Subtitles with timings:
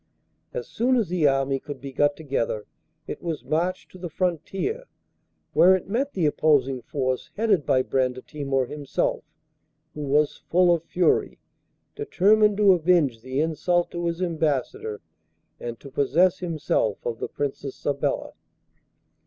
[0.51, 2.65] As soon as the army could be got together
[3.05, 4.85] it was marched to the frontier,
[5.53, 9.23] where it met the opposing force headed by Brandatimor himself,
[9.93, 11.37] who was full of fury,
[11.95, 15.01] determined to avenge the insult to his Ambassador
[15.59, 18.31] and to possess himself of the Princess Sabella.